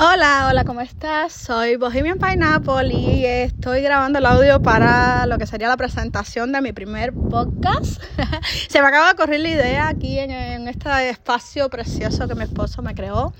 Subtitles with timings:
[0.00, 1.32] Hola, hola, ¿cómo estás?
[1.32, 6.60] Soy Bohemian Pineapple y estoy grabando el audio para lo que sería la presentación de
[6.60, 8.00] mi primer podcast.
[8.68, 12.80] Se me acaba de correr la idea aquí en, este espacio precioso que mi esposo
[12.80, 13.32] me creó,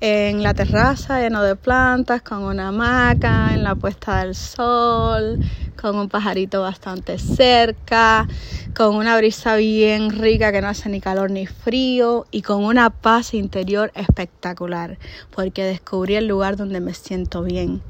[0.00, 5.38] en la terraza lleno de plantas, con una hamaca, en la puesta del sol,
[5.80, 8.26] con un pajarito bastante cerca,
[8.74, 12.90] con una brisa bien rica que no hace ni calor ni frío y con una
[12.90, 14.98] paz interior espectacular,
[15.34, 17.82] porque descubrí el lugar donde me siento bien.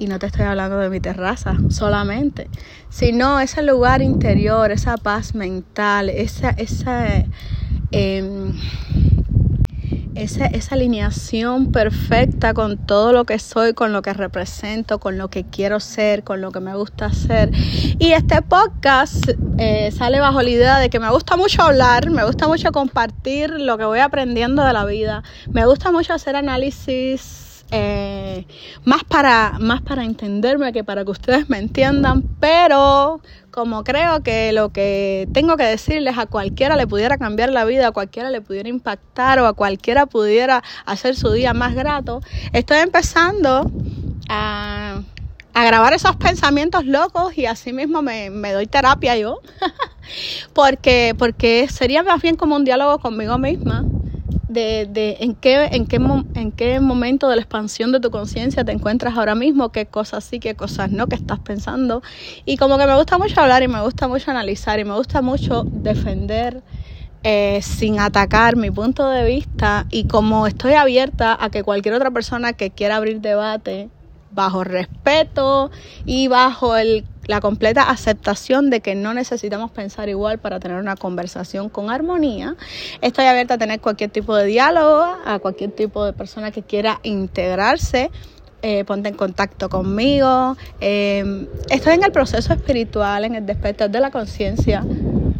[0.00, 2.48] Y no te estoy hablando de mi terraza solamente,
[2.88, 7.24] sino ese lugar interior, esa paz mental, esa, esa
[7.90, 8.52] eh,
[10.18, 15.28] esa, esa alineación perfecta con todo lo que soy, con lo que represento, con lo
[15.30, 17.50] que quiero ser, con lo que me gusta hacer.
[17.98, 22.24] Y este podcast eh, sale bajo la idea de que me gusta mucho hablar, me
[22.24, 27.47] gusta mucho compartir lo que voy aprendiendo de la vida, me gusta mucho hacer análisis
[27.70, 28.46] eh,
[28.84, 34.52] más, para, más para entenderme que para que ustedes me entiendan, pero como creo que
[34.52, 38.40] lo que tengo que decirles a cualquiera le pudiera cambiar la vida, a cualquiera le
[38.40, 43.70] pudiera impactar o a cualquiera pudiera hacer su día más grato, estoy empezando
[44.30, 45.02] a,
[45.52, 49.40] a grabar esos pensamientos locos y así mismo me, me doy terapia yo,
[50.54, 53.84] porque, porque sería más bien como un diálogo conmigo misma
[54.48, 55.98] de, de en, qué, en, qué,
[56.34, 60.24] en qué momento de la expansión de tu conciencia te encuentras ahora mismo, qué cosas
[60.24, 62.02] sí, qué cosas no, qué estás pensando.
[62.44, 65.22] Y como que me gusta mucho hablar y me gusta mucho analizar y me gusta
[65.22, 66.64] mucho defender
[67.24, 72.10] eh, sin atacar mi punto de vista y como estoy abierta a que cualquier otra
[72.12, 73.90] persona que quiera abrir debate
[74.30, 75.70] bajo respeto
[76.04, 76.74] y bajo
[77.26, 82.56] la completa aceptación de que no necesitamos pensar igual para tener una conversación con armonía.
[83.00, 87.00] Estoy abierta a tener cualquier tipo de diálogo, a cualquier tipo de persona que quiera
[87.02, 88.10] integrarse.
[88.60, 90.56] Eh, ponte en contacto conmigo.
[90.80, 94.84] Eh, estoy en el proceso espiritual, en el despertar de la conciencia.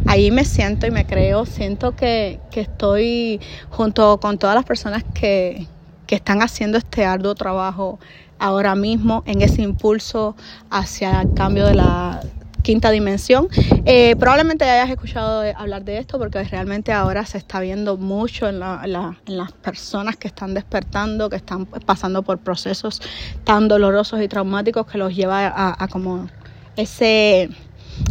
[0.06, 3.41] Ahí me siento y me creo, siento que, estoy
[3.71, 5.66] junto con todas las personas que
[6.09, 7.98] están haciendo este arduo trabajo
[8.38, 10.37] ahora mismo en ese impulso
[10.71, 12.21] hacia el cambio de la
[12.69, 13.49] quinta dimensión.
[13.87, 18.60] Eh, probablemente hayas escuchado hablar de esto porque realmente ahora se está viendo mucho en,
[18.60, 23.00] las personas que están despertando, que están pasando por procesos
[23.44, 26.28] tan dolorosos y traumáticos que los lleva a, como
[26.77, 27.48] ese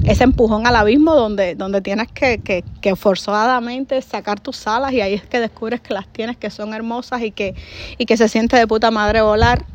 [0.04, 5.00] ese empujón al abismo donde, donde tienes que, que, que, forzadamente sacar tus alas y
[5.00, 7.56] ahí es que descubres que las tienes, que son hermosas y que,
[7.98, 9.66] y que se siente de puta madre volar.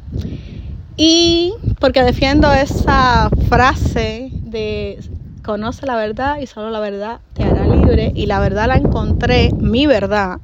[0.97, 4.99] Y porque defiendo esa frase de
[5.43, 9.51] conoce la verdad y solo la verdad te hará libre y la verdad la encontré,
[9.53, 10.39] mi verdad,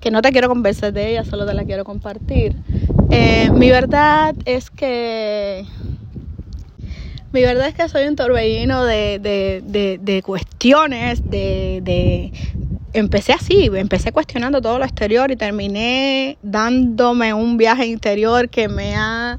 [0.00, 2.56] que no te quiero convencer de ella, solo te la quiero compartir.
[3.10, 5.64] Eh, mi verdad es que
[7.34, 12.32] mi verdad es que soy un torbellino de, de, de, cuestiones, de,
[12.94, 18.96] empecé así, empecé cuestionando todo lo exterior y terminé dándome un viaje interior que me
[18.96, 19.38] ha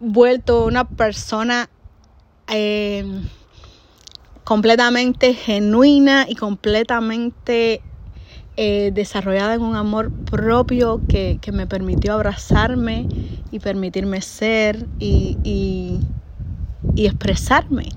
[0.00, 1.68] vuelto una persona
[2.48, 3.04] eh,
[4.42, 7.82] completamente genuina y completamente
[8.56, 13.06] eh, desarrollada en un amor propio que, me permitió abrazarme
[13.52, 16.00] y permitirme ser y,
[17.06, 17.88] expresarme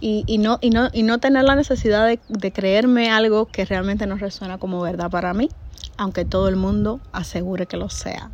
[0.00, 4.06] y, no, y, no, y no tener la necesidad de, de creerme algo que realmente
[4.06, 5.48] no resuena como verdad para mí
[5.96, 8.30] aunque todo el mundo asegure que lo sea.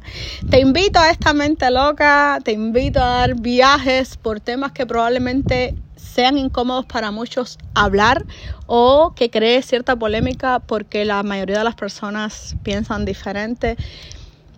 [0.50, 5.74] Te invito a esta mente loca, te invito a dar viajes por temas que probablemente
[5.96, 8.24] sean incómodos para muchos hablar
[8.66, 13.76] o que cree cierta polémica porque la mayoría de las personas piensan diferente.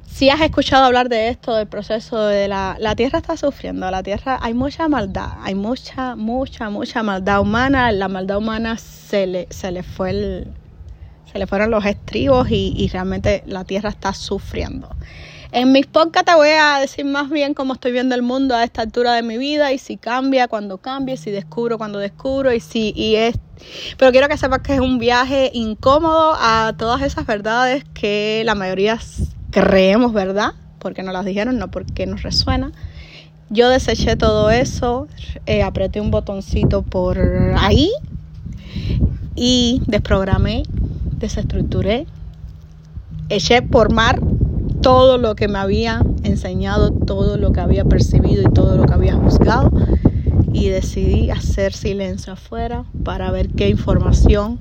[0.07, 4.03] Si has escuchado hablar de esto, del proceso de la, la tierra está sufriendo, la
[4.03, 9.47] tierra hay mucha maldad, hay mucha, mucha, mucha maldad humana, la maldad humana se le,
[9.51, 10.49] se le fue el,
[11.31, 14.89] se le fueron los estribos y, realmente la tierra está sufriendo.
[15.53, 18.65] En mis podcasts te voy a decir más bien cómo estoy viendo el mundo a
[18.65, 22.61] esta altura de mi vida y si cambia cuando cambie, si descubro cuando descubro y
[22.61, 23.37] si y es
[23.97, 28.55] pero quiero que sepas que es un viaje incómodo a todas esas verdades que la
[28.55, 28.99] mayoría
[29.57, 32.73] creemos verdad, porque nos las dijeron, no porque nos resuena.
[33.49, 35.09] Yo deseché todo eso,
[35.47, 37.19] eh, apreté un botoncito por
[37.57, 37.91] ahí
[39.35, 40.65] y desprogramé
[41.19, 42.07] desestructuré,
[43.31, 44.21] eché por mar
[44.83, 48.93] todo lo que me había enseñado, todo lo que había percibido y todo lo que
[48.93, 49.73] había juzgado
[50.53, 54.59] y decidí hacer silencio afuera para ver qué información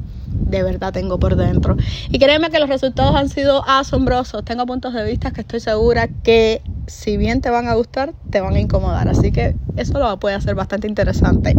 [0.55, 1.75] de verdad tengo por dentro.
[2.09, 4.43] Y créeme que los resultados han sido asombrosos.
[4.45, 8.41] Tengo puntos de vista que estoy segura que si bien te van a gustar, te
[8.41, 9.07] van a incomodar.
[9.07, 11.55] Así que eso lo puede hacer bastante interesante.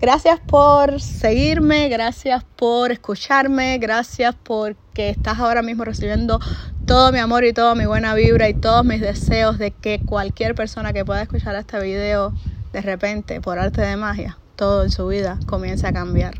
[0.00, 6.40] Gracias por seguirme, gracias por escucharme, gracias porque estás ahora mismo recibiendo
[6.86, 10.54] todo mi amor y toda mi buena vibra y todos mis deseos de que cualquier
[10.54, 12.34] persona que pueda escuchar este video
[12.72, 16.34] de repente, por arte de magia, todo en su vida comience a cambiar.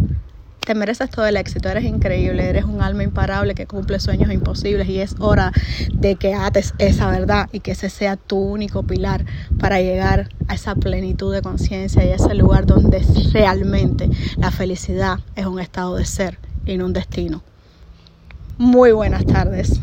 [0.64, 4.88] Te mereces todo el éxito, eres increíble, eres un alma imparable que cumple sueños imposibles
[4.88, 5.52] y es hora
[5.92, 9.26] de que ates esa verdad y que ese sea tu único pilar
[9.58, 14.08] para llegar a esa plenitud de conciencia y a ese lugar donde realmente
[14.38, 17.42] la felicidad es un estado de ser y no un destino.
[18.56, 19.80] Muy buenas tardes.